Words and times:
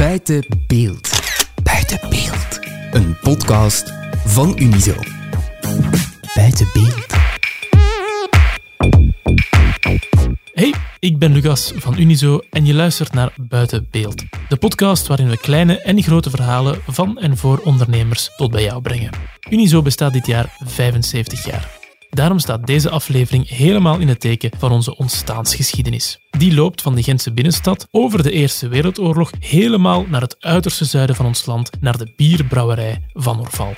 Buiten 0.00 0.44
beeld. 0.66 1.10
Buiten 1.62 2.00
beeld. 2.00 2.60
Een 2.90 3.16
podcast 3.20 3.92
van 4.24 4.54
Unizo. 4.58 4.94
Buiten 6.34 6.68
beeld. 6.72 7.06
Hey, 10.52 10.74
ik 10.98 11.18
ben 11.18 11.32
Lucas 11.32 11.72
van 11.76 11.98
Unizo 11.98 12.40
en 12.50 12.64
je 12.64 12.74
luistert 12.74 13.12
naar 13.12 13.32
Buiten 13.36 13.88
Beeld. 13.90 14.24
De 14.48 14.56
podcast 14.56 15.06
waarin 15.06 15.28
we 15.28 15.36
kleine 15.36 15.80
en 15.80 16.02
grote 16.02 16.30
verhalen 16.30 16.78
van 16.86 17.18
en 17.18 17.36
voor 17.36 17.58
ondernemers 17.58 18.30
tot 18.36 18.50
bij 18.50 18.62
jou 18.62 18.82
brengen. 18.82 19.10
Unizo 19.50 19.82
bestaat 19.82 20.12
dit 20.12 20.26
jaar 20.26 20.56
75 20.64 21.44
jaar. 21.44 21.79
Daarom 22.10 22.38
staat 22.38 22.66
deze 22.66 22.90
aflevering 22.90 23.48
helemaal 23.48 23.98
in 23.98 24.08
het 24.08 24.20
teken 24.20 24.50
van 24.58 24.72
onze 24.72 24.96
ontstaansgeschiedenis. 24.96 26.18
Die 26.30 26.54
loopt 26.54 26.82
van 26.82 26.94
de 26.94 27.02
Gentse 27.02 27.32
binnenstad 27.32 27.86
over 27.90 28.22
de 28.22 28.30
Eerste 28.30 28.68
Wereldoorlog 28.68 29.30
helemaal 29.38 30.04
naar 30.08 30.20
het 30.20 30.36
uiterste 30.38 30.84
zuiden 30.84 31.16
van 31.16 31.26
ons 31.26 31.46
land, 31.46 31.70
naar 31.80 31.98
de 31.98 32.12
bierbrouwerij 32.16 33.02
Van 33.12 33.40
Orval. 33.40 33.74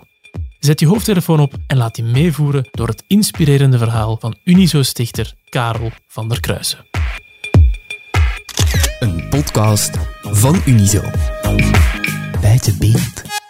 Zet 0.58 0.80
je 0.80 0.86
hoofdtelefoon 0.86 1.40
op 1.40 1.54
en 1.66 1.76
laat 1.76 1.96
je 1.96 2.02
meevoeren 2.02 2.68
door 2.70 2.88
het 2.88 3.04
inspirerende 3.06 3.78
verhaal 3.78 4.16
van 4.20 4.36
Unizo-stichter 4.44 5.34
Karel 5.48 5.90
van 6.06 6.28
der 6.28 6.40
Kruisen. 6.40 6.86
Een 9.00 9.28
podcast 9.28 9.98
van 10.20 10.62
Unizo. 10.66 11.02
Buiten 12.40 12.78
beeld. 12.78 13.41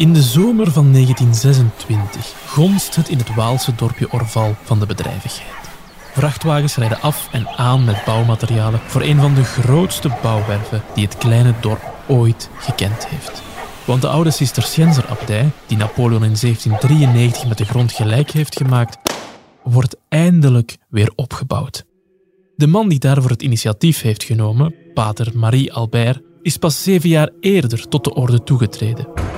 In 0.00 0.12
de 0.12 0.22
zomer 0.22 0.70
van 0.70 0.92
1926 0.92 2.34
gonst 2.46 2.96
het 2.96 3.08
in 3.08 3.18
het 3.18 3.34
Waalse 3.34 3.74
dorpje 3.74 4.12
Orval 4.12 4.54
van 4.62 4.78
de 4.78 4.86
bedrijvigheid. 4.86 5.68
Vrachtwagens 6.12 6.76
rijden 6.76 7.00
af 7.00 7.28
en 7.32 7.48
aan 7.48 7.84
met 7.84 8.04
bouwmaterialen 8.04 8.80
voor 8.80 9.02
een 9.02 9.20
van 9.20 9.34
de 9.34 9.44
grootste 9.44 10.10
bouwwerven 10.22 10.82
die 10.94 11.04
het 11.04 11.18
kleine 11.18 11.54
dorp 11.60 11.92
ooit 12.08 12.50
gekend 12.58 13.06
heeft. 13.06 13.42
Want 13.84 14.02
de 14.02 14.08
oude 14.08 14.30
Cisterciënzer-abdij, 14.30 15.50
die 15.66 15.76
Napoleon 15.76 16.24
in 16.24 16.36
1793 16.40 17.48
met 17.48 17.58
de 17.58 17.64
grond 17.64 17.92
gelijk 17.92 18.30
heeft 18.30 18.56
gemaakt, 18.56 18.98
wordt 19.62 19.96
eindelijk 20.08 20.76
weer 20.88 21.12
opgebouwd. 21.14 21.84
De 22.56 22.66
man 22.66 22.88
die 22.88 22.98
daarvoor 22.98 23.30
het 23.30 23.42
initiatief 23.42 24.00
heeft 24.00 24.24
genomen, 24.24 24.74
pater 24.94 25.30
Marie 25.34 25.72
Albert, 25.72 26.20
is 26.42 26.56
pas 26.56 26.82
zeven 26.82 27.08
jaar 27.08 27.30
eerder 27.40 27.88
tot 27.88 28.04
de 28.04 28.14
orde 28.14 28.42
toegetreden. 28.42 29.30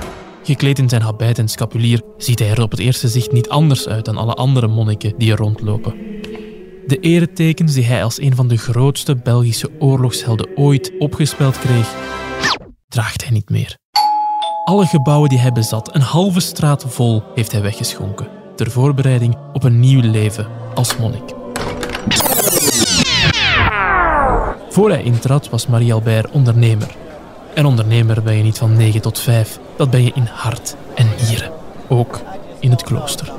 Gekleed 0.43 0.79
in 0.79 0.89
zijn 0.89 1.01
habit 1.01 1.39
en 1.39 1.47
scapulier 1.47 2.01
ziet 2.17 2.39
hij 2.39 2.49
er 2.49 2.61
op 2.61 2.71
het 2.71 2.79
eerste 2.79 3.07
zicht 3.07 3.31
niet 3.31 3.49
anders 3.49 3.87
uit 3.87 4.05
dan 4.05 4.17
alle 4.17 4.33
andere 4.33 4.67
monniken 4.67 5.13
die 5.17 5.31
er 5.31 5.37
rondlopen. 5.37 5.93
De 6.85 6.97
eretekens 6.99 7.73
die 7.73 7.85
hij 7.85 8.03
als 8.03 8.21
een 8.21 8.35
van 8.35 8.47
de 8.47 8.57
grootste 8.57 9.15
Belgische 9.15 9.69
oorlogshelden 9.79 10.47
ooit 10.55 10.91
opgespeld 10.99 11.59
kreeg, 11.59 11.93
draagt 12.87 13.23
hij 13.23 13.31
niet 13.31 13.49
meer. 13.49 13.77
Alle 14.63 14.85
gebouwen 14.85 15.29
die 15.29 15.39
hij 15.39 15.51
bezat, 15.51 15.95
een 15.95 16.01
halve 16.01 16.39
straat 16.39 16.85
vol, 16.87 17.23
heeft 17.35 17.51
hij 17.51 17.61
weggeschonken, 17.61 18.27
ter 18.55 18.71
voorbereiding 18.71 19.37
op 19.53 19.63
een 19.63 19.79
nieuw 19.79 20.01
leven 20.01 20.47
als 20.73 20.97
monnik. 20.97 21.33
Voor 24.69 24.89
hij 24.89 25.03
intrad 25.03 25.49
was 25.49 25.67
Marie 25.67 25.93
Albert 25.93 26.31
ondernemer. 26.31 27.02
En 27.53 27.65
ondernemer 27.65 28.23
ben 28.23 28.37
je 28.37 28.43
niet 28.43 28.57
van 28.57 28.77
9 28.77 29.01
tot 29.01 29.19
5, 29.19 29.59
dat 29.75 29.89
ben 29.89 30.03
je 30.03 30.11
in 30.15 30.29
hart 30.31 30.75
en 30.95 31.07
nieren. 31.27 31.51
Ook 31.87 32.21
in 32.59 32.71
het 32.71 32.83
klooster. 32.83 33.31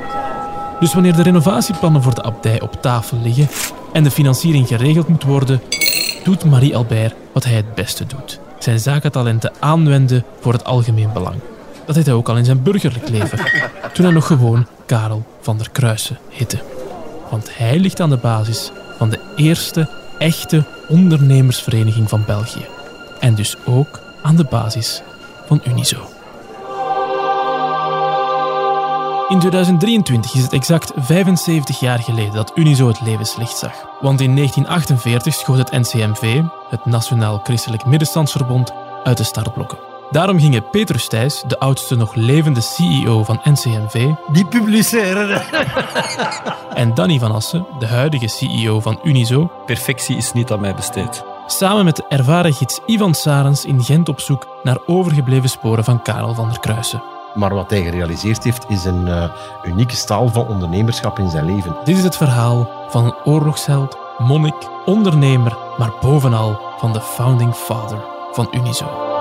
Dus 0.80 0.94
wanneer 0.94 1.16
de 1.16 1.22
renovatieplannen 1.22 2.02
voor 2.02 2.14
de 2.14 2.22
abdij 2.22 2.60
op 2.60 2.82
tafel 2.82 3.18
liggen 3.22 3.48
en 3.92 4.04
de 4.04 4.10
financiering 4.10 4.68
geregeld 4.68 5.08
moet 5.08 5.22
worden, 5.22 5.60
doet 6.24 6.44
Marie 6.44 6.76
Albert 6.76 7.14
wat 7.32 7.44
hij 7.44 7.54
het 7.54 7.74
beste 7.74 8.06
doet. 8.06 8.40
Zijn 8.58 8.78
zakentalenten 8.78 9.52
aanwenden 9.60 10.24
voor 10.40 10.52
het 10.52 10.64
algemeen 10.64 11.12
belang. 11.12 11.36
Dat 11.86 11.94
deed 11.94 12.06
hij 12.06 12.14
ook 12.14 12.28
al 12.28 12.36
in 12.36 12.44
zijn 12.44 12.62
burgerlijk 12.62 13.08
leven, 13.08 13.38
toen 13.92 14.04
hij 14.04 14.14
nog 14.14 14.26
gewoon 14.26 14.66
Karel 14.86 15.24
van 15.40 15.56
der 15.56 15.70
Kruisen 15.70 16.18
heette. 16.28 16.58
Want 17.30 17.56
hij 17.56 17.78
ligt 17.78 18.00
aan 18.00 18.10
de 18.10 18.16
basis 18.16 18.70
van 18.98 19.10
de 19.10 19.20
eerste 19.36 19.88
echte 20.18 20.64
ondernemersvereniging 20.88 22.08
van 22.08 22.24
België. 22.26 22.66
En 23.20 23.34
dus 23.34 23.56
ook 23.66 24.03
aan 24.24 24.36
de 24.36 24.44
basis 24.44 25.02
van 25.46 25.60
Unizo. 25.66 26.08
In 29.28 29.38
2023 29.38 30.34
is 30.34 30.42
het 30.42 30.52
exact 30.52 30.92
75 30.96 31.80
jaar 31.80 31.98
geleden 31.98 32.34
dat 32.34 32.52
Unizo 32.54 32.88
het 32.88 33.00
levenslicht 33.00 33.58
zag. 33.58 33.72
Want 34.00 34.20
in 34.20 34.36
1948 34.36 35.34
schoot 35.34 35.58
het 35.58 35.70
NCMV, 35.70 36.40
het 36.68 36.84
Nationaal 36.84 37.40
Christelijk 37.42 37.84
Middenstandsverbond, 37.84 38.72
uit 39.04 39.16
de 39.16 39.24
startblokken. 39.24 39.78
Daarom 40.10 40.38
gingen 40.38 40.70
Petrus 40.70 41.08
Thijs, 41.08 41.42
de 41.46 41.58
oudste 41.58 41.94
nog 41.94 42.14
levende 42.14 42.60
CEO 42.60 43.24
van 43.24 43.40
NCMV, 43.44 44.10
Die 44.32 44.46
publiceren. 44.46 45.42
en 46.74 46.94
Danny 46.94 47.18
van 47.18 47.32
Assen, 47.32 47.66
de 47.78 47.86
huidige 47.86 48.28
CEO 48.28 48.80
van 48.80 49.00
Unizo, 49.02 49.50
Perfectie 49.66 50.16
is 50.16 50.32
niet 50.32 50.52
aan 50.52 50.60
mij 50.60 50.74
besteed. 50.74 51.33
Samen 51.46 51.84
met 51.84 51.96
de 51.96 52.04
ervaren 52.08 52.52
gids 52.52 52.80
Ivan 52.86 53.14
Sarens 53.14 53.64
in 53.64 53.82
Gent 53.82 54.08
op 54.08 54.20
zoek 54.20 54.46
naar 54.62 54.78
overgebleven 54.86 55.48
sporen 55.48 55.84
van 55.84 56.02
Karel 56.02 56.34
van 56.34 56.48
der 56.48 56.60
Kruisen. 56.60 57.02
Maar 57.34 57.54
wat 57.54 57.70
hij 57.70 57.82
gerealiseerd 57.82 58.44
heeft, 58.44 58.64
is 58.68 58.84
een 58.84 59.08
eh, 59.08 59.30
unieke 59.62 59.96
staal 59.96 60.28
van 60.28 60.46
ondernemerschap 60.46 61.18
in 61.18 61.30
zijn 61.30 61.44
leven. 61.54 61.76
Dit 61.84 61.96
is 61.96 62.04
het 62.04 62.16
verhaal 62.16 62.70
van 62.88 63.04
een 63.04 63.16
oorlogsheld, 63.24 63.96
monnik, 64.18 64.68
ondernemer, 64.84 65.56
maar 65.78 65.92
bovenal 66.00 66.60
van 66.78 66.92
de 66.92 67.00
founding 67.00 67.54
father 67.54 67.98
van 68.32 68.48
Unizo. 68.52 69.13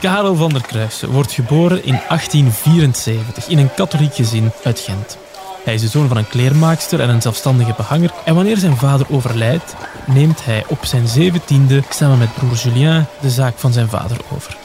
Karel 0.00 0.34
van 0.34 0.52
der 0.52 0.66
Kruisen 0.66 1.10
wordt 1.10 1.32
geboren 1.32 1.84
in 1.84 2.00
1874 2.08 3.48
in 3.48 3.58
een 3.58 3.74
katholiek 3.74 4.14
gezin 4.14 4.50
uit 4.64 4.80
Gent. 4.80 5.18
Hij 5.64 5.74
is 5.74 5.80
de 5.80 5.88
zoon 5.88 6.08
van 6.08 6.16
een 6.16 6.28
kleermaakster 6.28 7.00
en 7.00 7.08
een 7.08 7.22
zelfstandige 7.22 7.74
behanger. 7.76 8.12
En 8.24 8.34
wanneer 8.34 8.56
zijn 8.56 8.76
vader 8.76 9.06
overlijdt, 9.10 9.74
neemt 10.06 10.44
hij 10.44 10.64
op 10.68 10.84
zijn 10.84 11.08
zeventiende 11.08 11.82
samen 11.88 12.18
met 12.18 12.34
broer 12.34 12.54
Julien 12.54 13.06
de 13.20 13.30
zaak 13.30 13.58
van 13.58 13.72
zijn 13.72 13.88
vader 13.88 14.16
over. 14.34 14.56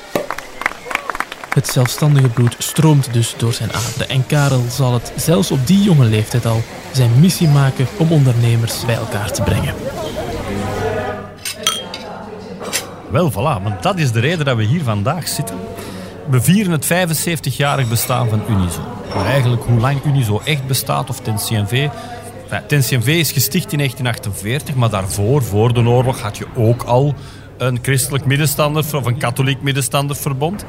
Het 1.49 1.67
zelfstandige 1.67 2.29
bloed 2.29 2.55
stroomt 2.57 3.13
dus 3.13 3.33
door 3.38 3.53
zijn 3.53 3.73
aderen 3.73 4.09
en 4.09 4.25
Karel 4.25 4.63
zal 4.69 4.93
het 4.93 5.11
zelfs 5.16 5.51
op 5.51 5.67
die 5.67 5.83
jonge 5.83 6.05
leeftijd 6.05 6.45
al 6.45 6.61
zijn 6.91 7.19
missie 7.19 7.47
maken 7.47 7.88
om 7.97 8.11
ondernemers 8.11 8.85
bij 8.85 8.95
elkaar 8.95 9.31
te 9.31 9.41
brengen. 9.41 9.73
Wel, 13.13 13.31
voilà, 13.31 13.62
want 13.63 13.84
dat 13.84 13.97
is 13.97 14.12
de 14.12 14.19
reden 14.19 14.46
dat 14.46 14.57
we 14.57 14.63
hier 14.63 14.84
vandaag 14.84 15.28
zitten. 15.28 15.56
We 16.29 16.41
vieren 16.41 16.72
het 16.72 16.85
75-jarig 16.85 17.90
bestaan 17.90 18.29
van 18.29 18.41
Unizo. 18.50 18.81
Maar 19.16 19.25
eigenlijk 19.25 19.63
hoe 19.63 19.79
lang 19.79 20.03
Unizo 20.06 20.41
echt 20.46 20.68
bestaat, 20.68 21.09
of 21.09 21.19
ten 21.19 21.35
CNV... 21.35 21.90
Ten 22.68 22.81
CNV 22.81 23.07
is 23.07 23.31
gesticht 23.31 23.72
in 23.72 23.78
1948, 23.78 24.75
maar 24.75 24.90
daarvoor, 24.90 25.44
voor 25.44 25.73
de 25.73 25.88
oorlog, 25.88 26.22
had 26.22 26.38
je 26.38 26.46
ook 26.56 26.84
al 26.84 27.16
een 27.68 27.79
christelijk 27.81 28.25
middenstander 28.25 28.96
of 28.96 29.06
een 29.06 29.18
katholiek 29.18 29.62
middenstanderverbond. 29.62 30.66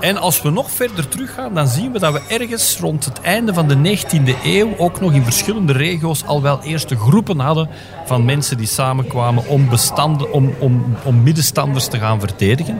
En 0.00 0.16
als 0.16 0.42
we 0.42 0.50
nog 0.50 0.70
verder 0.70 1.08
teruggaan, 1.08 1.54
dan 1.54 1.68
zien 1.68 1.92
we 1.92 1.98
dat 1.98 2.12
we 2.12 2.20
ergens 2.28 2.78
rond 2.78 3.04
het 3.04 3.20
einde 3.20 3.54
van 3.54 3.68
de 3.68 3.96
19e 3.96 4.44
eeuw 4.44 4.76
ook 4.76 5.00
nog 5.00 5.12
in 5.12 5.24
verschillende 5.24 5.72
regio's 5.72 6.24
al 6.24 6.42
wel 6.42 6.62
eerste 6.62 6.96
groepen 6.96 7.38
hadden 7.38 7.68
van 8.04 8.24
mensen 8.24 8.56
die 8.56 8.66
samenkwamen 8.66 9.46
om, 9.48 9.68
bestanden, 9.68 10.32
om, 10.32 10.54
om, 10.58 10.96
om 11.04 11.22
middenstanders 11.22 11.86
te 11.86 11.98
gaan 11.98 12.20
verdedigen. 12.20 12.78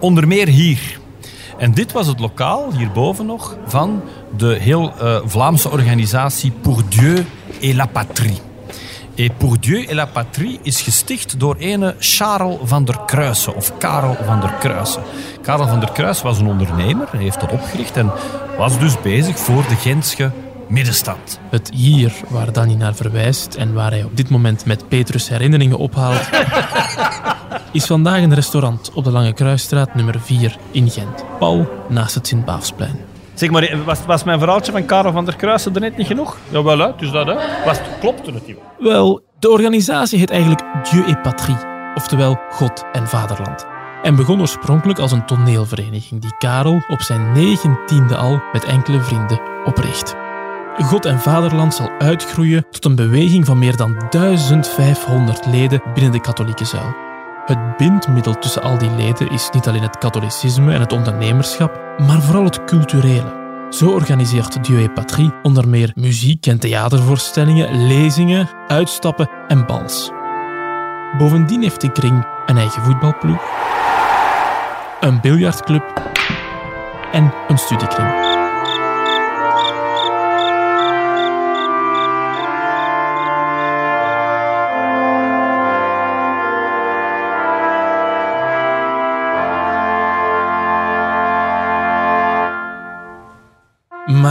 Onder 0.00 0.28
meer 0.28 0.48
hier. 0.48 1.00
En 1.58 1.72
dit 1.72 1.92
was 1.92 2.06
het 2.06 2.20
lokaal, 2.20 2.72
hierboven 2.72 3.26
nog, 3.26 3.56
van 3.66 4.02
de 4.36 4.56
heel 4.60 4.92
eh, 4.98 5.20
Vlaamse 5.24 5.70
organisatie 5.70 6.50
Pour 6.50 6.82
Dieu 6.88 7.24
et 7.60 7.74
la 7.74 7.86
Patrie. 7.86 8.51
Et 9.14 9.30
Pour 9.38 9.58
Dieu 9.58 9.84
et 9.88 9.94
la 9.94 10.06
Patrie 10.06 10.58
is 10.62 10.80
gesticht 10.80 11.40
door 11.40 11.56
ene 11.56 11.94
Charles 11.98 12.58
van 12.62 12.84
der 12.84 12.98
Kruisen, 13.06 13.54
of 13.54 13.78
Karel 13.78 14.16
van 14.24 14.40
der 14.40 14.50
Kruisen. 14.60 15.02
Karel 15.42 15.66
van 15.66 15.80
der 15.80 15.90
Kruisen 15.90 16.26
was 16.26 16.38
een 16.38 16.46
ondernemer, 16.46 17.08
hij 17.10 17.22
heeft 17.22 17.40
dat 17.40 17.52
opgericht 17.52 17.96
en 17.96 18.10
was 18.56 18.78
dus 18.78 19.00
bezig 19.00 19.38
voor 19.38 19.64
de 19.68 19.74
Gentse 19.74 20.30
middenstand. 20.68 21.40
Het 21.50 21.70
hier 21.74 22.12
waar 22.28 22.52
Danny 22.52 22.74
naar 22.74 22.94
verwijst 22.94 23.54
en 23.54 23.72
waar 23.72 23.90
hij 23.90 24.04
op 24.04 24.16
dit 24.16 24.28
moment 24.28 24.64
met 24.64 24.88
Petrus 24.88 25.28
herinneringen 25.28 25.78
ophaalt, 25.78 26.28
is 27.72 27.86
vandaag 27.86 28.22
een 28.22 28.34
restaurant 28.34 28.90
op 28.92 29.04
de 29.04 29.10
Lange 29.10 29.32
Kruisstraat 29.32 29.94
nummer 29.94 30.20
4 30.20 30.58
in 30.70 30.90
Gent, 30.90 31.24
pal 31.38 31.68
naast 31.88 32.14
het 32.14 32.26
Sint-Baafsplein. 32.26 33.11
Zeg 33.34 33.50
maar, 33.50 33.84
was, 33.84 33.98
was 34.06 34.24
mijn 34.24 34.38
verhaaltje 34.38 34.72
van 34.72 34.84
Karel 34.84 35.12
van 35.12 35.24
der 35.24 35.36
Kruisen 35.36 35.74
er 35.74 35.80
net 35.80 35.96
niet 35.96 36.06
genoeg? 36.06 36.38
Jawel, 36.48 36.78
hè? 36.78 36.90
Dus 36.96 37.10
dat, 37.10 37.26
hè? 37.26 37.34
Was, 37.64 37.78
klopte 38.00 38.32
het 38.32 38.46
niet? 38.46 38.56
Wel, 38.78 39.22
de 39.38 39.50
organisatie 39.50 40.18
heet 40.18 40.30
eigenlijk 40.30 40.62
Dieu 40.90 41.04
et 41.06 41.22
Patrie, 41.22 41.56
oftewel 41.94 42.40
God 42.50 42.84
en 42.92 43.08
Vaderland. 43.08 43.66
En 44.02 44.16
begon 44.16 44.40
oorspronkelijk 44.40 44.98
als 44.98 45.12
een 45.12 45.26
toneelvereniging 45.26 46.20
die 46.20 46.36
Karel 46.38 46.82
op 46.88 47.02
zijn 47.02 47.32
negentiende 47.32 48.16
al 48.16 48.42
met 48.52 48.64
enkele 48.64 49.00
vrienden 49.00 49.40
opricht. 49.64 50.14
God 50.76 51.04
en 51.04 51.20
Vaderland 51.20 51.74
zal 51.74 51.90
uitgroeien 51.98 52.66
tot 52.70 52.84
een 52.84 52.94
beweging 52.94 53.46
van 53.46 53.58
meer 53.58 53.76
dan 53.76 54.02
1500 54.10 55.46
leden 55.46 55.82
binnen 55.94 56.12
de 56.12 56.20
katholieke 56.20 56.64
zuil. 56.64 57.11
Het 57.46 57.76
bindmiddel 57.76 58.38
tussen 58.38 58.62
al 58.62 58.78
die 58.78 58.90
leden 58.90 59.30
is 59.30 59.50
niet 59.52 59.68
alleen 59.68 59.82
het 59.82 59.98
katholicisme 59.98 60.74
en 60.74 60.80
het 60.80 60.92
ondernemerschap, 60.92 61.80
maar 61.98 62.22
vooral 62.22 62.44
het 62.44 62.64
culturele. 62.64 63.40
Zo 63.70 63.90
organiseert 63.90 64.64
Dieu 64.64 64.82
et 64.82 64.94
Patrie 64.94 65.32
onder 65.42 65.68
meer 65.68 65.92
muziek- 65.94 66.46
en 66.46 66.58
theatervoorstellingen, 66.58 67.86
lezingen, 67.86 68.48
uitstappen 68.66 69.30
en 69.48 69.66
bals. 69.66 70.10
Bovendien 71.18 71.62
heeft 71.62 71.80
de 71.80 71.92
kring 71.92 72.26
een 72.46 72.56
eigen 72.56 72.82
voetbalploeg, 72.82 73.42
een 75.00 75.20
biljartclub 75.20 76.02
en 77.12 77.32
een 77.48 77.58
studiekring. 77.58 78.31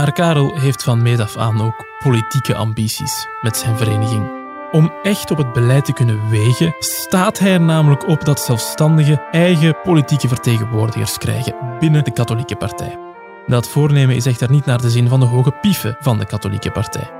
Maar 0.02 0.12
Karel 0.12 0.58
heeft 0.58 0.82
van 0.82 1.02
meet 1.02 1.20
af 1.20 1.36
aan 1.36 1.62
ook 1.62 1.86
politieke 1.98 2.54
ambities 2.54 3.28
met 3.40 3.56
zijn 3.56 3.76
vereniging. 3.76 4.30
Om 4.72 4.92
echt 5.02 5.30
op 5.30 5.36
het 5.36 5.52
beleid 5.52 5.84
te 5.84 5.92
kunnen 5.92 6.28
wegen, 6.30 6.74
staat 6.78 7.38
hij 7.38 7.52
er 7.52 7.60
namelijk 7.60 8.08
op 8.08 8.24
dat 8.24 8.40
zelfstandigen 8.40 9.22
eigen 9.30 9.76
politieke 9.82 10.28
vertegenwoordigers 10.28 11.18
krijgen 11.18 11.54
binnen 11.78 12.04
de 12.04 12.12
katholieke 12.12 12.56
partij. 12.56 12.98
Dat 13.46 13.68
voornemen 13.68 14.16
is 14.16 14.26
echter 14.26 14.50
niet 14.50 14.64
naar 14.64 14.80
de 14.80 14.90
zin 14.90 15.08
van 15.08 15.20
de 15.20 15.26
hoge 15.26 15.52
pieven 15.60 15.96
van 16.00 16.18
de 16.18 16.26
katholieke 16.26 16.70
partij. 16.70 17.10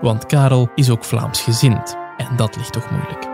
Want 0.00 0.26
Karel 0.26 0.70
is 0.74 0.90
ook 0.90 1.04
Vlaams 1.04 1.40
gezind 1.40 1.96
en 2.16 2.36
dat 2.36 2.56
ligt 2.56 2.72
toch 2.72 2.90
moeilijk. 2.90 3.29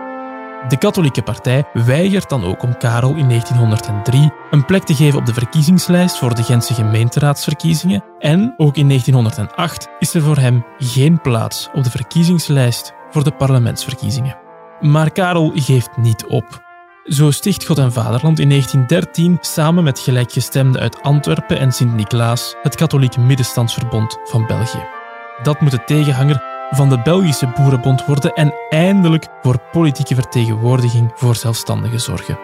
De 0.67 0.77
katholieke 0.77 1.21
partij 1.21 1.63
weigert 1.73 2.29
dan 2.29 2.43
ook 2.43 2.63
om 2.63 2.77
Karel 2.77 3.15
in 3.15 3.27
1903 3.27 4.31
een 4.51 4.65
plek 4.65 4.83
te 4.83 4.95
geven 4.95 5.19
op 5.19 5.25
de 5.25 5.33
verkiezingslijst 5.33 6.17
voor 6.17 6.35
de 6.35 6.43
Gentse 6.43 6.73
gemeenteraadsverkiezingen 6.73 8.03
en 8.19 8.53
ook 8.57 8.75
in 8.75 8.87
1908 8.87 9.87
is 9.99 10.13
er 10.13 10.21
voor 10.21 10.37
hem 10.37 10.65
geen 10.77 11.21
plaats 11.21 11.69
op 11.73 11.83
de 11.83 11.89
verkiezingslijst 11.89 12.93
voor 13.11 13.23
de 13.23 13.31
parlementsverkiezingen. 13.31 14.37
Maar 14.81 15.11
Karel 15.11 15.51
geeft 15.55 15.97
niet 15.97 16.25
op. 16.25 16.65
Zo 17.03 17.31
sticht 17.31 17.65
God 17.65 17.77
en 17.77 17.93
Vaderland 17.93 18.39
in 18.39 18.49
1913 18.49 19.37
samen 19.41 19.83
met 19.83 19.99
gelijkgestemden 19.99 20.81
uit 20.81 21.01
Antwerpen 21.01 21.59
en 21.59 21.71
Sint-Niklaas 21.71 22.55
het 22.61 22.75
Katholiek 22.75 23.17
Middenstandsverbond 23.17 24.17
van 24.23 24.47
België. 24.47 24.85
Dat 25.43 25.61
moet 25.61 25.71
de 25.71 25.83
tegenhanger 25.83 26.56
van 26.69 26.89
de 26.89 27.01
Belgische 27.01 27.47
Boerenbond 27.55 28.05
worden 28.05 28.33
en 28.33 28.53
eindelijk 28.69 29.27
voor 29.41 29.59
politieke 29.71 30.15
vertegenwoordiging 30.15 31.11
voor 31.15 31.35
zelfstandigen 31.35 31.99
zorgen. 31.99 32.39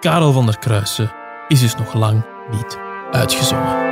Karel 0.00 0.32
van 0.32 0.46
der 0.46 0.58
Kruisen 0.58 1.12
is 1.48 1.60
dus 1.60 1.76
nog 1.76 1.94
lang 1.94 2.22
niet 2.50 2.78
uitgezongen. 3.10 3.90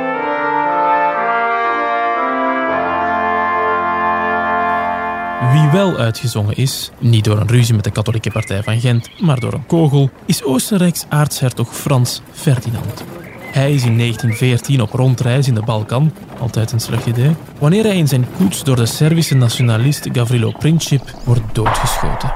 Wie 5.51 5.69
wel 5.71 5.97
uitgezongen 5.97 6.55
is, 6.55 6.91
niet 6.99 7.23
door 7.23 7.39
een 7.39 7.47
ruzie 7.47 7.75
met 7.75 7.83
de 7.83 7.91
katholieke 7.91 8.31
partij 8.31 8.63
van 8.63 8.79
Gent, 8.79 9.21
maar 9.21 9.39
door 9.39 9.53
een 9.53 9.65
kogel, 9.65 10.09
is 10.25 10.43
Oostenrijks 10.43 11.05
aartshertog 11.09 11.75
Frans 11.75 12.21
Ferdinand. 12.31 13.20
Hij 13.51 13.73
is 13.73 13.83
in 13.83 13.97
1914 13.97 14.81
op 14.81 14.91
rondreis 14.91 15.47
in 15.47 15.53
de 15.53 15.63
Balkan, 15.63 16.13
altijd 16.39 16.71
een 16.71 16.79
slecht 16.79 17.05
idee, 17.05 17.35
wanneer 17.59 17.83
hij 17.83 17.97
in 17.97 18.07
zijn 18.07 18.25
koets 18.37 18.63
door 18.63 18.75
de 18.75 18.85
Servische 18.85 19.35
nationalist 19.35 20.09
Gavrilo 20.11 20.51
Princip 20.51 21.01
wordt 21.25 21.41
doodgeschoten. 21.51 22.33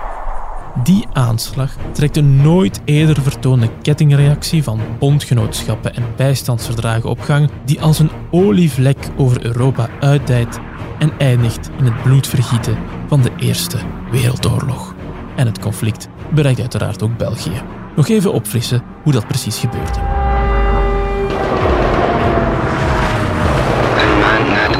Die 0.83 1.07
aanslag 1.13 1.75
trekt 1.91 2.17
een 2.17 2.41
nooit 2.41 2.81
eerder 2.85 3.21
vertoonde 3.21 3.69
kettingreactie 3.81 4.63
van 4.63 4.79
bondgenootschappen 4.99 5.95
en 5.95 6.03
bijstandsverdragen 6.15 7.09
op 7.09 7.21
gang 7.21 7.49
die 7.65 7.81
als 7.81 7.99
een 7.99 8.11
olievlek 8.31 8.97
over 9.17 9.45
Europa 9.45 9.89
uitdijt 9.99 10.59
en 10.99 11.11
eindigt 11.17 11.69
in 11.77 11.85
het 11.85 12.03
bloedvergieten 12.03 12.77
van 13.07 13.21
de 13.21 13.31
Eerste 13.37 13.77
Wereldoorlog. 14.11 14.95
En 15.35 15.45
het 15.45 15.59
conflict 15.59 16.07
bereikt 16.33 16.59
uiteraard 16.59 17.03
ook 17.03 17.17
België. 17.17 17.61
Nog 17.95 18.07
even 18.07 18.33
opfrissen 18.33 18.83
hoe 19.03 19.13
dat 19.13 19.27
precies 19.27 19.57
gebeurde. 19.57 20.24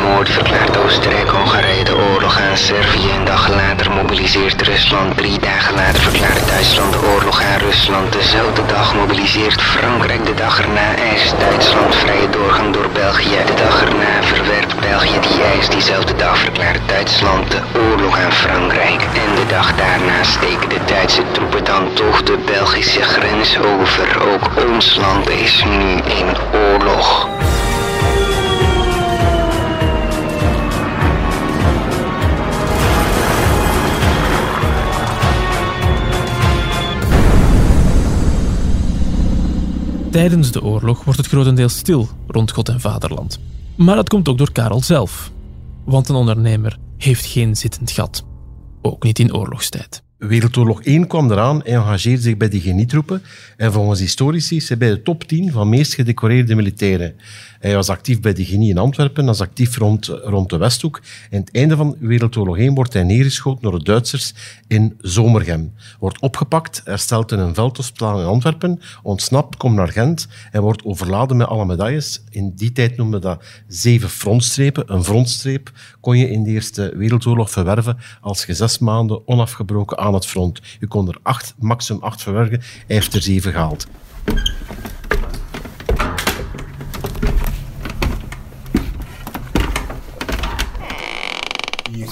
Moord 0.06 0.30
verklaart 0.30 0.78
Oostenrijk-Hongarije 0.78 1.84
de 1.84 1.96
oorlog 1.96 2.40
aan 2.42 2.58
Servië. 2.58 3.10
Een 3.18 3.26
dag 3.26 3.50
later 3.50 3.92
mobiliseert 3.92 4.62
Rusland. 4.62 5.18
Drie 5.18 5.40
dagen 5.40 5.76
later 5.76 6.02
verklaart 6.02 6.48
Duitsland 6.48 6.94
de 6.94 7.00
oorlog 7.14 7.42
aan 7.42 7.60
Rusland. 7.60 8.12
Dezelfde 8.14 8.66
dag 8.66 8.96
mobiliseert 8.96 9.62
Frankrijk. 9.62 10.26
De 10.26 10.34
dag 10.34 10.62
erna 10.62 10.96
eist 10.96 11.40
Duitsland 11.40 11.96
vrije 11.96 12.30
doorgang 12.30 12.74
door 12.74 12.90
België. 12.90 13.40
De 13.46 13.54
dag 13.54 13.82
erna 13.82 14.24
verwerpt 14.24 14.80
België 14.80 15.20
die 15.20 15.44
eis. 15.44 15.70
Diezelfde 15.70 16.16
dag 16.16 16.38
verklaart 16.38 16.88
Duitsland 16.88 17.52
de 17.52 17.62
oorlog 17.80 18.20
aan 18.20 18.32
Frankrijk. 18.32 19.02
En 19.02 19.36
de 19.36 19.46
dag 19.48 19.76
daarna 19.76 20.24
steken 20.24 20.70
de 20.70 20.80
Duitse 20.86 21.24
troepen 21.32 21.64
dan 21.64 21.94
toch 21.94 22.24
de 22.24 22.38
Belgische 22.46 23.02
grens 23.02 23.58
over. 23.58 24.08
Ook 24.32 24.68
ons 24.70 24.96
land 24.96 25.30
is 25.30 25.64
nu 25.64 25.92
in 26.20 26.30
oorlog. 26.54 27.28
Tijdens 40.16 40.52
de 40.52 40.64
oorlog 40.64 41.04
wordt 41.04 41.20
het 41.20 41.28
grotendeels 41.28 41.78
stil 41.78 42.10
rond 42.28 42.52
God 42.52 42.70
en 42.70 42.80
Vaderland. 42.80 43.40
Maar 43.76 43.96
dat 43.96 44.10
komt 44.10 44.28
ook 44.28 44.38
door 44.38 44.52
Karel 44.52 44.82
zelf. 44.82 45.32
Want 45.86 46.10
een 46.10 46.16
ondernemer 46.16 46.78
heeft 46.98 47.26
geen 47.26 47.56
zittend 47.56 47.92
gat. 47.92 48.26
Ook 48.82 49.04
niet 49.04 49.20
in 49.20 49.36
oorlogstijd. 49.36 50.04
Wereldoorlog 50.18 50.84
1 50.84 51.08
kwam 51.08 51.32
eraan 51.32 51.64
en 51.64 51.74
engageerde 51.74 52.22
zich 52.22 52.38
bij 52.38 52.50
de 52.50 52.60
genietroepen. 52.60 53.22
En 53.58 53.72
volgens 53.72 54.00
historici 54.00 54.56
is 54.56 54.68
hij 54.68 54.78
bij 54.78 54.90
de 54.90 55.02
top 55.02 55.24
10 55.24 55.52
van 55.52 55.70
meest 55.70 55.94
gedecoreerde 55.94 56.56
militairen. 56.56 57.16
Hij 57.66 57.76
was 57.76 57.90
actief 57.90 58.20
bij 58.20 58.34
de 58.34 58.46
genie 58.46 58.70
in 58.70 58.78
Antwerpen, 58.78 59.26
was 59.26 59.42
actief 59.42 59.78
rond, 59.78 60.06
rond 60.06 60.50
de 60.50 60.58
Westhoek. 60.58 61.02
En 61.30 61.40
het 61.40 61.52
einde 61.52 61.76
van 61.76 61.96
Wereldoorlog 62.00 62.58
1 62.58 62.74
wordt 62.74 62.94
hij 62.94 63.04
neergeschoten 63.04 63.62
door 63.62 63.78
de 63.78 63.84
Duitsers 63.84 64.34
in 64.68 64.98
Zomergem. 65.02 65.74
Wordt 66.00 66.22
opgepakt, 66.22 66.82
hersteld 66.84 67.32
in 67.32 67.40
een 67.40 67.54
veldhospitaal 67.54 68.20
in 68.20 68.26
Antwerpen, 68.26 68.82
ontsnapt, 69.04 69.58
komt 69.58 69.76
naar 69.76 69.88
Gent 69.88 70.28
en 70.52 70.62
wordt 70.62 70.84
overladen 70.84 71.38
met 71.38 71.48
alle 71.48 71.66
medailles. 71.66 72.24
In 72.30 72.54
die 72.56 72.72
tijd 72.72 72.98
noemden 72.98 73.22
we 73.22 73.26
dat 73.26 73.44
zeven 73.68 74.10
frontstrepen. 74.10 74.94
Een 74.94 75.04
frontstreep 75.04 75.72
kon 76.00 76.18
je 76.18 76.30
in 76.30 76.44
de 76.44 76.50
Eerste 76.50 76.94
Wereldoorlog 76.96 77.52
verwerven 77.52 77.98
als 78.22 78.46
je 78.46 78.54
zes 78.54 78.80
maanden 78.80 79.28
onafgebroken 79.28 79.98
aan 79.98 80.14
het 80.14 80.26
front. 80.26 80.62
Je 80.80 80.88
kon 80.88 81.08
er 81.08 81.18
acht, 81.24 81.54
maximum 81.60 82.04
acht 82.04 82.22
verwerven. 82.22 82.60
Hij 82.60 82.96
heeft 82.96 83.14
er 83.14 83.22
zeven 83.22 83.52
gehaald. 83.52 83.88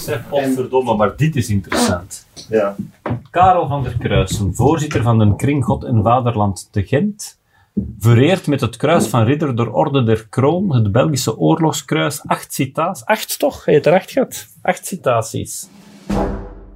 Zeg, 0.04 0.24
godverdomme, 0.30 0.96
maar 0.96 1.16
dit 1.16 1.36
is 1.36 1.50
interessant. 1.50 2.26
Ja. 2.50 2.76
Karel 3.32 3.68
van 3.68 3.84
der 3.84 3.98
Kruisen, 3.98 4.56
voorzitter 4.56 5.02
van 5.02 5.20
de 5.20 5.36
Kring 5.36 5.66
God 5.66 5.84
en 5.84 6.04
Vaderland 6.04 6.68
te 6.72 6.84
Gent, 6.84 7.40
vereerd 8.00 8.48
met 8.48 8.62
het 8.62 8.78
kruis 8.78 9.08
van 9.08 9.24
ridder 9.24 9.56
door 9.56 9.72
orde 9.72 10.04
der 10.04 10.28
kroon, 10.30 10.76
het 10.76 10.92
Belgische 10.92 11.38
oorlogskruis, 11.38 12.22
acht 12.26 12.54
citaties. 12.54 13.06
Acht 13.06 13.40
toch? 13.40 13.66
Het 13.66 13.86
er 13.86 13.94
acht 13.94 14.12
gehad? 14.12 14.48
Acht 14.62 14.86
citaties. 14.86 15.68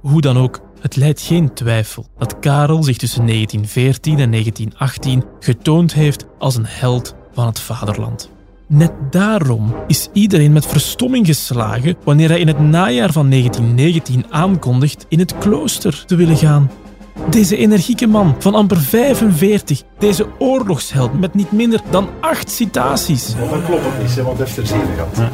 Hoe 0.00 0.20
dan 0.20 0.36
ook, 0.36 0.60
het 0.80 0.96
leidt 0.96 1.20
geen 1.20 1.54
twijfel 1.54 2.06
dat 2.18 2.38
Karel 2.38 2.82
zich 2.82 2.96
tussen 2.96 3.26
1914 3.26 4.18
en 4.18 4.30
1918 4.30 5.24
getoond 5.40 5.94
heeft 5.94 6.26
als 6.38 6.56
een 6.56 6.66
held 6.66 7.14
van 7.32 7.46
het 7.46 7.60
vaderland. 7.60 8.30
Net 8.68 8.92
daarom 9.10 9.74
is 9.86 10.08
iedereen 10.12 10.52
met 10.52 10.66
verstomming 10.66 11.26
geslagen 11.26 11.96
wanneer 12.04 12.28
hij 12.28 12.40
in 12.40 12.46
het 12.46 12.58
najaar 12.58 13.12
van 13.12 13.30
1919 13.30 14.24
aankondigt 14.30 15.06
in 15.08 15.18
het 15.18 15.38
klooster 15.38 16.04
te 16.06 16.16
willen 16.16 16.36
gaan. 16.36 16.70
Deze 17.30 17.56
energieke 17.56 18.06
man 18.06 18.34
van 18.38 18.54
amper 18.54 18.76
45, 18.76 19.82
deze 19.98 20.26
oorlogsheld 20.38 21.20
met 21.20 21.34
niet 21.34 21.52
minder 21.52 21.80
dan 21.90 22.08
acht 22.20 22.50
citaties. 22.50 23.34
Dan 23.34 23.64
klopt 23.64 23.84
het 23.84 24.02
niet, 24.02 24.14
want 24.14 24.38
hij 24.38 24.46
heeft 24.46 24.56
er 24.56 24.66
zeven 24.66 24.94
gehad. 24.94 25.30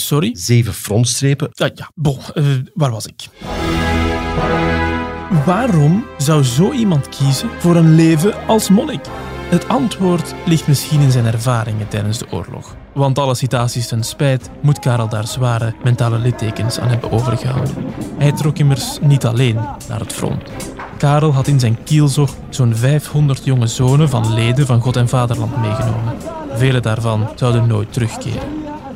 Sorry? 0.00 0.30
Zeven 0.36 0.74
frontstrepen. 0.74 1.48
Ah, 1.54 1.70
ja, 1.74 1.90
bon, 1.94 2.18
eh, 2.34 2.44
waar 2.74 2.90
was 2.90 3.06
ik? 3.06 3.28
Waarom 5.44 6.04
zou 6.18 6.44
zo 6.44 6.72
iemand 6.72 7.08
kiezen 7.08 7.48
voor 7.58 7.76
een 7.76 7.94
leven 7.94 8.46
als 8.46 8.68
monnik? 8.68 9.00
Het 9.52 9.68
antwoord 9.68 10.34
ligt 10.44 10.66
misschien 10.66 11.00
in 11.00 11.10
zijn 11.10 11.26
ervaringen 11.26 11.88
tijdens 11.88 12.18
de 12.18 12.26
oorlog. 12.30 12.76
Want 12.94 13.18
alle 13.18 13.34
citaties 13.34 13.88
ten 13.88 14.02
spijt 14.02 14.50
moet 14.62 14.78
Karel 14.78 15.08
daar 15.08 15.26
zware 15.26 15.74
mentale 15.84 16.18
littekens 16.18 16.78
aan 16.78 16.88
hebben 16.88 17.10
overgehouden. 17.10 17.74
Hij 18.18 18.32
trok 18.32 18.58
immers 18.58 18.98
niet 19.00 19.26
alleen 19.26 19.60
naar 19.88 20.00
het 20.00 20.12
front. 20.12 20.50
Karel 20.98 21.32
had 21.32 21.46
in 21.46 21.60
zijn 21.60 21.82
kielzog 21.84 22.34
zo'n 22.48 22.74
500 22.74 23.44
jonge 23.44 23.66
zonen 23.66 24.08
van 24.08 24.34
leden 24.34 24.66
van 24.66 24.80
God 24.80 24.96
en 24.96 25.08
Vaderland 25.08 25.56
meegenomen. 25.56 26.14
Vele 26.52 26.80
daarvan 26.80 27.28
zouden 27.34 27.66
nooit 27.66 27.92
terugkeren. 27.92 28.48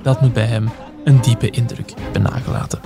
Dat 0.02 0.20
moet 0.20 0.32
bij 0.32 0.46
hem 0.46 0.70
een 1.04 1.20
diepe 1.20 1.50
indruk 1.50 1.92
hebben 2.00 2.22
nagelaten. 2.22 2.80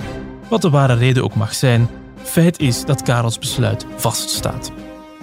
Wat 0.49 0.61
de 0.61 0.69
ware 0.69 0.93
reden 0.93 1.23
ook 1.23 1.35
mag 1.35 1.53
zijn, 1.53 1.89
feit 2.23 2.59
is 2.59 2.85
dat 2.85 3.01
Karels 3.01 3.39
besluit 3.39 3.85
vaststaat. 3.95 4.71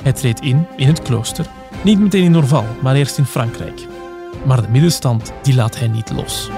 Hij 0.02 0.12
treedt 0.12 0.40
in 0.40 0.66
in 0.76 0.86
het 0.86 1.02
klooster, 1.02 1.46
niet 1.82 1.98
meteen 1.98 2.24
in 2.24 2.36
Orval, 2.36 2.64
maar 2.82 2.94
eerst 2.94 3.18
in 3.18 3.24
Frankrijk. 3.24 3.86
Maar 4.44 4.62
de 4.62 4.68
middenstand 4.68 5.32
die 5.42 5.54
laat 5.54 5.78
hij 5.78 5.88
niet 5.88 6.10
los. 6.10 6.50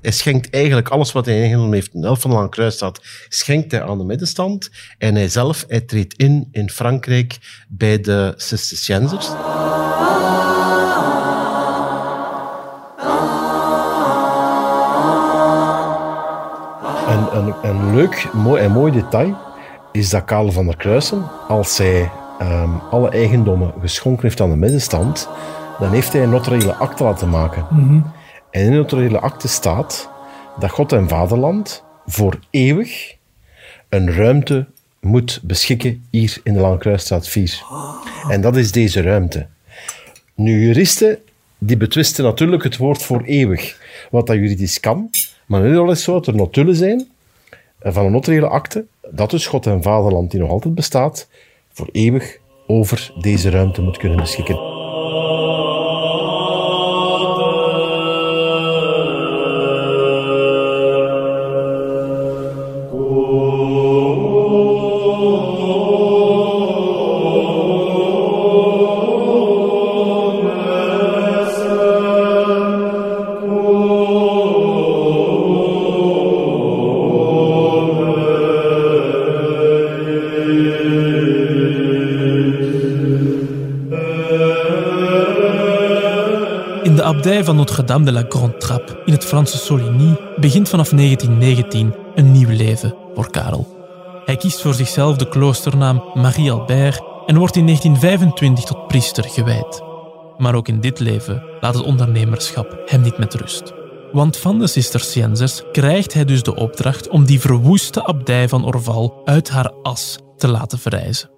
Hij 0.00 0.12
schenkt 0.12 0.50
eigenlijk 0.50 0.88
alles 0.88 1.12
wat 1.12 1.26
hij 1.26 1.42
ingenomen 1.42 1.72
heeft, 1.72 1.94
een 1.94 2.04
elf 2.04 2.20
van 2.20 2.32
Lang 2.32 2.50
Kruisstad, 2.50 3.00
schenkt 3.28 3.70
hij 3.70 3.82
aan 3.82 3.98
de 3.98 4.04
middenstand. 4.04 4.70
En 4.98 5.14
hij 5.14 5.28
zelf, 5.28 5.64
hij 5.68 5.80
treedt 5.80 6.14
in 6.14 6.48
in 6.52 6.70
Frankrijk 6.70 7.38
bij 7.68 8.00
de 8.00 8.34
Cisterciënsers. 8.36 9.28
Een, 17.08 17.36
een, 17.36 17.54
een 17.62 17.94
leuk 17.94 18.28
mooi, 18.32 18.62
en 18.62 18.70
mooi 18.70 18.92
detail 18.92 19.43
is 19.94 20.10
dat 20.10 20.24
Karel 20.24 20.52
van 20.52 20.66
der 20.66 20.76
Kruisen, 20.76 21.30
als 21.48 21.78
hij 21.78 22.10
ehm, 22.38 22.70
alle 22.90 23.10
eigendommen 23.10 23.72
geschonken 23.80 24.22
heeft 24.22 24.40
aan 24.40 24.50
de 24.50 24.56
middenstand, 24.56 25.28
dan 25.78 25.92
heeft 25.92 26.12
hij 26.12 26.22
een 26.22 26.30
notariële 26.30 26.74
akte 26.74 27.04
laten 27.04 27.28
maken. 27.28 27.66
En 28.50 28.64
in 28.64 28.70
de 28.70 28.76
notariële 28.76 29.20
akte 29.20 29.48
staat 29.48 30.10
dat 30.58 30.70
God 30.70 30.92
en 30.92 31.08
Vaderland 31.08 31.84
voor 32.06 32.38
eeuwig 32.50 33.16
een 33.88 34.12
ruimte 34.12 34.66
moet 35.00 35.40
beschikken 35.42 36.06
hier 36.10 36.40
in 36.42 36.52
de 36.52 36.60
Landkruisstraat 36.60 37.28
4. 37.28 37.62
En 38.28 38.40
dat 38.40 38.56
is 38.56 38.72
deze 38.72 39.02
ruimte. 39.02 39.46
Nu, 40.34 40.66
juristen 40.66 41.18
die 41.58 41.76
betwisten 41.76 42.24
natuurlijk 42.24 42.62
het 42.62 42.76
woord 42.76 43.02
voor 43.02 43.22
eeuwig, 43.22 43.78
wat 44.10 44.26
dat 44.26 44.36
juridisch 44.36 44.80
kan. 44.80 45.10
Maar 45.46 45.60
nu 45.60 45.76
al 45.76 45.90
is 45.90 46.02
zo 46.02 46.12
dat 46.12 46.26
er 46.26 46.34
notulen 46.34 46.76
zijn 46.76 47.08
eh, 47.78 47.92
van 47.92 48.04
een 48.04 48.12
notariële 48.12 48.48
akte, 48.48 48.84
dat 49.14 49.30
dus 49.30 49.46
God 49.46 49.66
en 49.66 49.82
Vaderland, 49.82 50.30
die 50.30 50.40
nog 50.40 50.50
altijd 50.50 50.74
bestaat, 50.74 51.28
voor 51.72 51.88
eeuwig 51.92 52.38
over 52.66 53.12
deze 53.20 53.50
ruimte 53.50 53.82
moet 53.82 53.96
kunnen 53.96 54.18
beschikken. 54.18 54.73
Abdij 87.24 87.44
van 87.44 87.56
Notre-Dame 87.56 88.04
de 88.04 88.12
la 88.12 88.24
Grande 88.28 88.56
Trappe 88.56 89.02
in 89.04 89.12
het 89.12 89.24
Franse 89.24 89.58
Soligny 89.58 90.16
begint 90.36 90.68
vanaf 90.68 90.88
1919 90.88 91.94
een 92.14 92.32
nieuw 92.32 92.48
leven 92.48 92.94
voor 93.14 93.30
Karel. 93.30 93.76
Hij 94.24 94.36
kiest 94.36 94.60
voor 94.60 94.74
zichzelf 94.74 95.16
de 95.16 95.28
kloosternaam 95.28 96.04
Marie 96.14 96.52
Albert 96.52 97.02
en 97.26 97.36
wordt 97.36 97.56
in 97.56 97.64
1925 97.64 98.64
tot 98.64 98.86
priester 98.86 99.24
gewijd. 99.24 99.82
Maar 100.36 100.54
ook 100.54 100.68
in 100.68 100.80
dit 100.80 101.00
leven 101.00 101.42
laat 101.60 101.74
het 101.74 101.84
ondernemerschap 101.84 102.82
hem 102.86 103.00
niet 103.00 103.18
met 103.18 103.34
rust. 103.34 103.72
Want 104.12 104.36
van 104.36 104.58
de 104.58 104.66
Cisterciënsers 104.66 105.62
krijgt 105.72 106.14
hij 106.14 106.24
dus 106.24 106.42
de 106.42 106.54
opdracht 106.54 107.08
om 107.08 107.24
die 107.24 107.40
verwoeste 107.40 108.04
abdij 108.04 108.48
van 108.48 108.66
Orval 108.66 109.20
uit 109.24 109.50
haar 109.50 109.72
as 109.82 110.18
te 110.36 110.48
laten 110.48 110.78
verrijzen. 110.78 111.30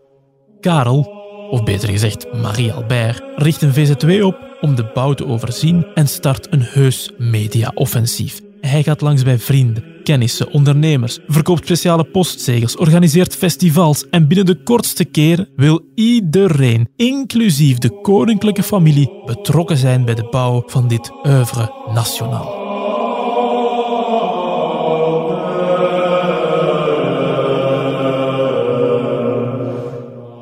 Karel, 0.61 1.16
of 1.51 1.65
beter 1.65 1.89
gezegd 1.89 2.33
Marie 2.33 2.73
Albert, 2.73 3.23
richt 3.37 3.63
een 3.63 3.73
VZW 3.73 4.25
op 4.25 4.57
om 4.61 4.75
de 4.75 4.91
bouw 4.95 5.15
te 5.15 5.27
overzien 5.27 5.87
en 5.95 6.09
start 6.09 6.47
een 6.51 6.63
heus 6.63 7.11
media-offensief. 7.19 8.41
Hij 8.61 8.83
gaat 8.83 9.01
langs 9.01 9.23
bij 9.23 9.39
vrienden, 9.39 9.85
kennissen, 10.03 10.51
ondernemers, 10.51 11.19
verkoopt 11.27 11.65
speciale 11.65 12.05
postzegels, 12.05 12.77
organiseert 12.77 13.37
festivals 13.37 14.09
en 14.09 14.27
binnen 14.27 14.47
de 14.47 14.63
kortste 14.63 15.05
keren 15.05 15.49
wil 15.57 15.81
iedereen, 15.95 16.89
inclusief 16.97 17.79
de 17.79 18.01
koninklijke 18.01 18.63
familie, 18.63 19.11
betrokken 19.25 19.77
zijn 19.77 20.05
bij 20.05 20.15
de 20.15 20.29
bouw 20.31 20.63
van 20.67 20.89
dit 20.89 21.11
oeuvre 21.25 21.73
nationaal. 21.93 22.66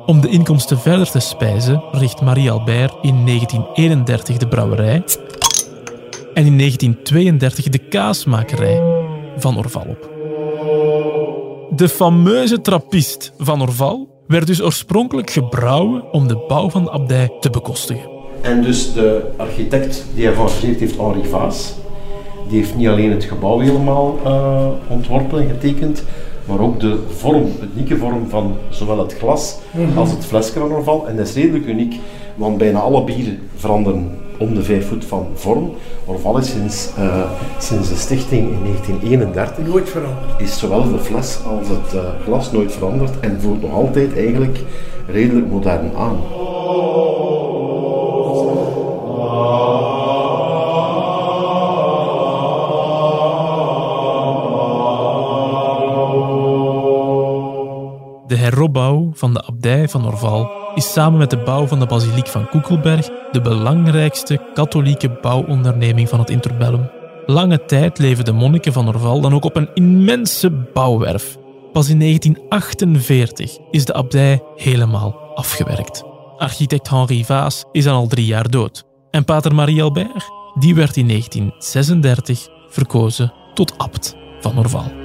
Om 0.05 0.21
de 0.21 0.29
inkomsten 0.29 0.79
verder 0.79 1.11
te 1.11 1.19
spijzen, 1.19 1.83
richt 1.91 2.21
Marie 2.21 2.51
Albert 2.51 2.93
in 3.01 3.25
1931 3.25 4.37
de 4.37 4.47
brouwerij 4.47 5.03
en 6.33 6.45
in 6.45 6.57
1932 6.57 7.69
de 7.69 7.77
kaasmakerij 7.77 8.81
van 9.37 9.57
Orval 9.57 9.85
op. 9.87 10.09
De 11.69 11.89
fameuze 11.89 12.61
trappist 12.61 13.33
van 13.37 13.61
Orval 13.61 14.23
werd 14.27 14.47
dus 14.47 14.61
oorspronkelijk 14.61 15.29
gebrouwen 15.29 16.13
om 16.13 16.27
de 16.27 16.45
bouw 16.47 16.69
van 16.69 16.83
de 16.83 16.91
abdij 16.91 17.31
te 17.39 17.49
bekostigen. 17.49 18.09
En 18.41 18.61
dus 18.61 18.93
de 18.93 19.31
architect 19.37 20.05
die 20.13 20.25
hij 20.25 20.33
georganiseerd 20.33 20.79
heeft, 20.79 20.97
Henri 20.97 21.25
Vaas, 21.25 21.73
die 22.49 22.57
heeft 22.57 22.75
niet 22.75 22.87
alleen 22.87 23.11
het 23.11 23.23
gebouw 23.23 23.59
helemaal 23.59 24.19
eh, 24.23 24.67
ontworpen 24.87 25.41
en 25.41 25.47
getekend, 25.47 26.03
maar 26.45 26.59
ook 26.59 26.79
de 26.79 26.99
vorm, 27.17 27.43
de 27.43 27.67
unieke 27.75 27.97
vorm 27.97 28.29
van 28.29 28.55
zowel 28.69 28.99
het 28.99 29.13
glas 29.13 29.57
als 29.95 30.11
het 30.11 30.25
flesje 30.25 30.59
van 30.59 30.71
Orval. 30.71 31.07
En 31.07 31.15
dat 31.15 31.27
is 31.27 31.33
redelijk 31.35 31.65
uniek, 31.65 31.99
want 32.35 32.57
bijna 32.57 32.79
alle 32.79 33.03
bieren 33.03 33.39
veranderen 33.55 34.19
om 34.39 34.53
de 34.53 34.63
vijf 34.63 34.87
voet 34.87 35.05
van 35.05 35.27
vorm. 35.33 35.71
Orval 36.05 36.37
is 36.37 36.49
sinds, 36.49 36.89
eh, 36.97 37.31
sinds 37.59 37.89
de 37.89 37.95
stichting 37.95 38.51
in 38.51 38.61
1931 38.63 39.67
Nooit 39.67 39.89
veranderd. 39.89 40.41
is 40.41 40.59
zowel 40.59 40.91
de 40.91 40.99
fles 40.99 41.39
als 41.59 41.67
het 41.67 41.93
eh, 41.93 42.01
glas 42.23 42.51
nooit 42.51 42.71
veranderd 42.71 43.19
en 43.19 43.41
voelt 43.41 43.61
nog 43.61 43.71
altijd 43.71 44.17
eigenlijk 44.17 44.59
redelijk 45.07 45.49
modern 45.51 45.91
aan. 45.97 46.17
Heropbouw 58.45 59.11
van 59.13 59.33
de 59.33 59.41
abdij 59.41 59.89
van 59.89 60.05
Orval 60.05 60.51
is 60.75 60.91
samen 60.91 61.19
met 61.19 61.29
de 61.29 61.37
bouw 61.37 61.67
van 61.67 61.79
de 61.79 61.85
basiliek 61.85 62.27
van 62.27 62.49
Koekelberg 62.49 63.09
de 63.31 63.41
belangrijkste 63.41 64.39
katholieke 64.53 65.09
bouwonderneming 65.21 66.09
van 66.09 66.19
het 66.19 66.29
interbellum. 66.29 66.89
Lange 67.25 67.65
tijd 67.65 67.99
leven 67.99 68.25
de 68.25 68.31
monniken 68.31 68.73
van 68.73 68.87
Orval 68.87 69.21
dan 69.21 69.33
ook 69.33 69.43
op 69.43 69.55
een 69.55 69.69
immense 69.73 70.51
bouwwerf. 70.51 71.37
Pas 71.71 71.89
in 71.89 71.99
1948 71.99 73.57
is 73.71 73.85
de 73.85 73.93
abdij 73.93 74.43
helemaal 74.55 75.15
afgewerkt. 75.35 76.03
Architect 76.37 76.89
Henri 76.89 77.25
Vaas 77.25 77.65
is 77.71 77.83
dan 77.83 77.95
al 77.95 78.07
drie 78.07 78.25
jaar 78.25 78.49
dood. 78.49 78.83
En 79.11 79.25
pater 79.25 79.55
Marie 79.55 79.83
Albert, 79.83 80.29
die 80.59 80.75
werd 80.75 80.97
in 80.97 81.07
1936 81.07 82.47
verkozen 82.69 83.33
tot 83.53 83.77
abt 83.77 84.15
van 84.39 84.59
Orval. 84.59 85.04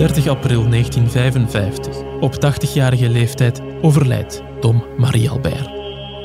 30 0.00 0.28
april 0.28 0.68
1955, 0.68 1.96
op 2.20 2.34
80-jarige 2.34 3.08
leeftijd, 3.08 3.60
overlijdt 3.80 4.42
Tom 4.60 4.84
Marie 4.96 5.30
Albert. 5.30 5.70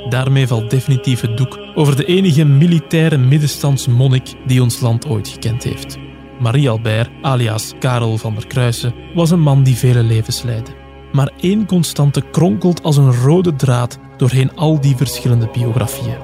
Daarmee 0.10 0.48
valt 0.48 0.70
definitief 0.70 1.22
het 1.22 1.38
doek 1.38 1.60
over 1.74 1.96
de 1.96 2.05
enige 2.05 2.44
militaire 2.44 3.17
middenstandsmonnik 3.17 4.34
die 4.46 4.62
ons 4.62 4.79
land 4.79 5.08
ooit 5.08 5.27
gekend 5.27 5.63
heeft. 5.63 5.98
Marie 6.39 6.70
Albert, 6.70 7.10
alias 7.22 7.74
Karel 7.79 8.17
van 8.17 8.34
der 8.34 8.48
Kruisen, 8.48 8.94
was 9.13 9.32
een 9.32 9.41
man 9.41 9.63
die 9.63 9.75
vele 9.75 10.03
levens 10.03 10.41
leidde. 10.41 10.72
Maar 11.12 11.32
één 11.39 11.65
constante 11.65 12.22
kronkelt 12.32 12.84
als 12.84 12.98
een 12.98 13.13
rode 13.13 13.55
draad 13.55 14.00
doorheen 14.17 14.55
al 14.55 14.82
die 14.82 14.96
verschillende 14.96 15.50
biografieën. 15.53 16.17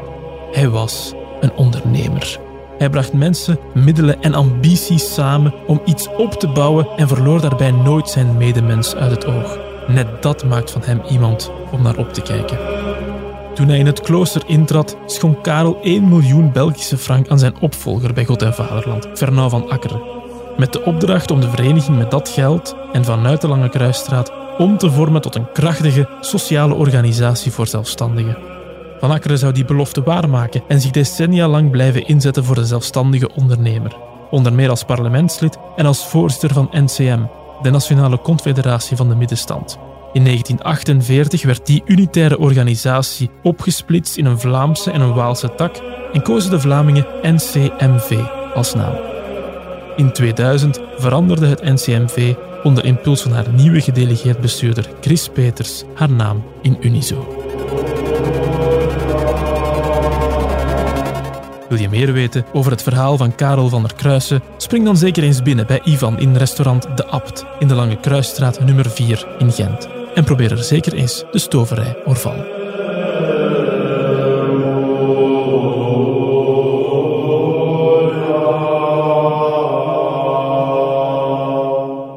Hij 0.51 0.69
was 0.69 1.13
een 1.41 1.53
ondernemer. 1.53 2.39
Hij 2.81 2.89
bracht 2.89 3.13
mensen, 3.13 3.59
middelen 3.73 4.21
en 4.21 4.33
ambities 4.33 5.13
samen 5.13 5.53
om 5.67 5.81
iets 5.85 6.07
op 6.17 6.33
te 6.33 6.47
bouwen 6.47 6.87
en 6.95 7.07
verloor 7.07 7.41
daarbij 7.41 7.71
nooit 7.71 8.09
zijn 8.09 8.37
medemens 8.37 8.95
uit 8.95 9.11
het 9.11 9.25
oog. 9.25 9.57
Net 9.87 10.21
dat 10.21 10.45
maakt 10.45 10.71
van 10.71 10.81
hem 10.83 11.01
iemand 11.09 11.51
om 11.71 11.81
naar 11.81 11.97
op 11.97 12.13
te 12.13 12.21
kijken. 12.21 12.57
Toen 13.53 13.67
hij 13.67 13.77
in 13.77 13.85
het 13.85 14.01
klooster 14.01 14.43
intrad, 14.45 14.97
schonk 15.05 15.43
Karel 15.43 15.79
1 15.81 16.09
miljoen 16.09 16.51
Belgische 16.51 16.97
frank 16.97 17.29
aan 17.29 17.39
zijn 17.39 17.59
opvolger 17.59 18.13
bij 18.13 18.25
God 18.25 18.41
en 18.41 18.53
Vaderland, 18.53 19.07
Fernand 19.13 19.51
van 19.51 19.69
Akkeren. 19.69 20.01
Met 20.57 20.73
de 20.73 20.83
opdracht 20.83 21.31
om 21.31 21.41
de 21.41 21.49
vereniging 21.49 21.97
met 21.97 22.11
dat 22.11 22.29
geld 22.29 22.75
en 22.93 23.05
vanuit 23.05 23.41
de 23.41 23.47
Lange 23.47 23.69
Kruisstraat 23.69 24.31
om 24.57 24.77
te 24.77 24.91
vormen 24.91 25.21
tot 25.21 25.35
een 25.35 25.51
krachtige 25.51 26.09
sociale 26.21 26.73
organisatie 26.73 27.51
voor 27.51 27.67
zelfstandigen. 27.67 28.50
Van 29.01 29.11
Akkeren 29.11 29.37
zou 29.37 29.53
die 29.53 29.65
belofte 29.65 30.03
waarmaken 30.03 30.63
en 30.67 30.81
zich 30.81 30.91
decennia 30.91 31.47
lang 31.47 31.71
blijven 31.71 32.07
inzetten 32.07 32.43
voor 32.43 32.55
de 32.55 32.65
zelfstandige 32.65 33.29
ondernemer. 33.35 33.97
Onder 34.29 34.53
meer 34.53 34.69
als 34.69 34.83
parlementslid 34.83 35.57
en 35.75 35.85
als 35.85 36.07
voorzitter 36.07 36.53
van 36.53 36.69
NCM, 36.71 37.19
de 37.61 37.69
Nationale 37.69 38.21
Confederatie 38.21 38.97
van 38.97 39.09
de 39.09 39.15
Middenstand. 39.15 39.77
In 40.13 40.23
1948 40.23 41.43
werd 41.43 41.65
die 41.65 41.83
unitaire 41.85 42.37
organisatie 42.37 43.29
opgesplitst 43.43 44.17
in 44.17 44.25
een 44.25 44.39
Vlaamse 44.39 44.91
en 44.91 45.01
een 45.01 45.13
Waalse 45.13 45.55
tak 45.55 45.81
en 46.13 46.21
kozen 46.21 46.51
de 46.51 46.59
Vlamingen 46.59 47.05
NCMV 47.21 48.19
als 48.53 48.73
naam. 48.73 48.95
In 49.95 50.11
2000 50.11 50.79
veranderde 50.97 51.47
het 51.47 51.63
NCMV 51.63 52.33
onder 52.63 52.85
impuls 52.85 53.21
van 53.21 53.31
haar 53.31 53.49
nieuwe 53.49 53.81
gedelegeerd 53.81 54.41
bestuurder 54.41 54.89
Chris 54.99 55.29
Peters 55.29 55.83
haar 55.95 56.11
naam 56.11 56.43
in 56.61 56.77
Unizo. 56.81 57.40
Wil 61.71 61.79
je 61.79 61.89
meer 61.89 62.13
weten 62.13 62.45
over 62.53 62.71
het 62.71 62.83
verhaal 62.83 63.17
van 63.17 63.35
Karel 63.35 63.69
van 63.69 63.81
der 63.81 63.93
Kruisen? 63.95 64.41
Spring 64.57 64.85
dan 64.85 64.97
zeker 64.97 65.23
eens 65.23 65.41
binnen 65.41 65.67
bij 65.67 65.81
Ivan 65.83 66.19
in 66.19 66.35
restaurant 66.35 66.97
De 66.97 67.05
Abt 67.05 67.45
in 67.59 67.67
de 67.67 67.73
Lange 67.73 67.99
Kruisstraat 67.99 68.59
nummer 68.59 68.89
4 68.89 69.27
in 69.37 69.51
Gent. 69.51 69.87
En 70.15 70.23
probeer 70.23 70.51
er 70.51 70.63
zeker 70.63 70.93
eens 70.93 71.23
de 71.31 71.39
stoverij 71.39 71.97
Orval. 72.05 72.35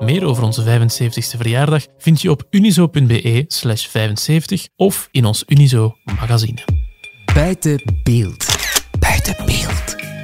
Meer 0.01 0.25
over 0.25 0.43
onze 0.43 0.63
75ste 0.81 1.37
verjaardag 1.37 1.87
vind 1.99 2.23
je 2.23 2.31
op 2.31 2.43
unizo.be 2.51 3.45
slash 3.47 3.87
75 3.87 4.69
of 4.77 5.09
in 5.11 5.25
ons 5.25 5.43
Unizo 5.47 5.97
magazine. 6.05 6.59
Buiten 7.35 7.83
beeld. 8.03 8.54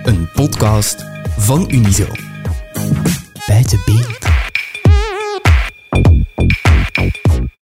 Een 0.02 0.28
podcast 0.34 1.04
van 1.38 1.64
Unizo. 1.70 2.06
Buiten 3.46 3.80
beeld. 3.84 4.29